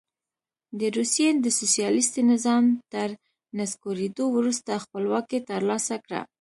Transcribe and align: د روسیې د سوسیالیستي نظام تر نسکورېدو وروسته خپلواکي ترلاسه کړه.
د 0.79 0.81
روسیې 0.97 1.29
د 1.43 1.47
سوسیالیستي 1.59 2.21
نظام 2.31 2.63
تر 2.93 3.09
نسکورېدو 3.57 4.23
وروسته 4.37 4.81
خپلواکي 4.83 5.39
ترلاسه 5.49 5.95
کړه. 6.05 6.21